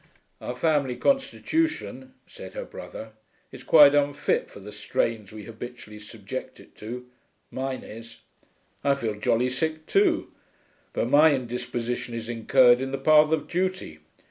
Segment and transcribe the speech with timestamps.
[0.41, 3.11] 'Our family constitution,' said her brother,
[3.51, 7.05] 'is quite unfit for the strains we habitually subject it to.
[7.51, 8.21] Mine is.
[8.83, 10.31] I feel jolly sick too.
[10.91, 13.99] But my indisposition is incurred in the path of duty.